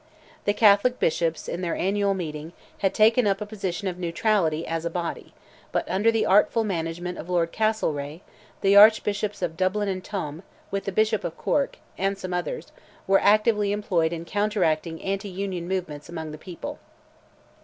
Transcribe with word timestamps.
The 0.45 0.53
Catholic 0.55 0.97
bishops, 0.99 1.47
in 1.47 1.61
their 1.61 1.75
annual 1.75 2.15
meeting, 2.15 2.53
had 2.79 2.91
taken 2.91 3.27
up 3.27 3.39
a 3.39 3.45
position 3.45 3.87
of 3.87 3.99
neutrality 3.99 4.65
as 4.65 4.83
a 4.83 4.89
body, 4.89 5.31
but 5.71 5.85
under 5.87 6.11
the 6.11 6.25
artful 6.25 6.63
management 6.63 7.19
of 7.19 7.29
Lord 7.29 7.51
Castlereagh, 7.51 8.21
the 8.61 8.75
Archbishops 8.75 9.43
of 9.43 9.55
Dublin 9.55 9.87
and 9.87 10.03
Tuam, 10.03 10.41
with 10.71 10.85
the 10.85 10.91
Bishop 10.91 11.23
of 11.23 11.37
Cork, 11.37 11.77
and 11.99 12.17
some 12.17 12.33
others, 12.33 12.71
were 13.05 13.19
actively 13.21 13.71
employed 13.71 14.11
in 14.11 14.25
counteracting 14.25 15.03
anti 15.03 15.29
Union 15.29 15.67
movements 15.67 16.09
among 16.09 16.31
the 16.31 16.39
people. 16.39 16.79